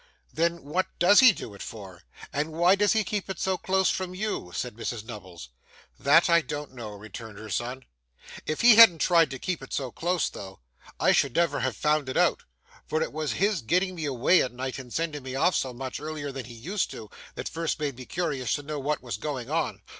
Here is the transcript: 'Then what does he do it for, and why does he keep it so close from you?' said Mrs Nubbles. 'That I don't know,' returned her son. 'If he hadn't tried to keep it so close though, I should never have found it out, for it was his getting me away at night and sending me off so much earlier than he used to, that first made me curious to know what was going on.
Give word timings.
'Then 0.33 0.63
what 0.63 0.87
does 0.97 1.19
he 1.19 1.31
do 1.31 1.53
it 1.53 1.61
for, 1.61 2.01
and 2.33 2.51
why 2.53 2.73
does 2.73 2.93
he 2.93 3.03
keep 3.03 3.29
it 3.29 3.39
so 3.39 3.55
close 3.55 3.87
from 3.91 4.15
you?' 4.15 4.51
said 4.51 4.73
Mrs 4.73 5.03
Nubbles. 5.05 5.49
'That 5.99 6.27
I 6.27 6.41
don't 6.41 6.73
know,' 6.73 6.95
returned 6.95 7.37
her 7.37 7.51
son. 7.51 7.83
'If 8.47 8.61
he 8.61 8.77
hadn't 8.77 8.97
tried 8.97 9.29
to 9.29 9.37
keep 9.37 9.61
it 9.61 9.71
so 9.73 9.91
close 9.91 10.27
though, 10.27 10.59
I 10.99 11.11
should 11.11 11.35
never 11.35 11.59
have 11.59 11.77
found 11.77 12.09
it 12.09 12.17
out, 12.17 12.41
for 12.87 13.03
it 13.03 13.13
was 13.13 13.33
his 13.33 13.61
getting 13.61 13.93
me 13.93 14.05
away 14.05 14.41
at 14.41 14.51
night 14.51 14.79
and 14.79 14.91
sending 14.91 15.21
me 15.21 15.35
off 15.35 15.53
so 15.53 15.71
much 15.71 15.99
earlier 15.99 16.31
than 16.31 16.45
he 16.45 16.55
used 16.55 16.89
to, 16.89 17.11
that 17.35 17.47
first 17.47 17.79
made 17.79 17.95
me 17.95 18.05
curious 18.07 18.53
to 18.55 18.63
know 18.63 18.79
what 18.79 19.03
was 19.03 19.17
going 19.17 19.51
on. 19.51 19.83